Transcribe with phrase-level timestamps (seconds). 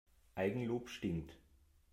[0.33, 1.37] Eigenlob stinkt.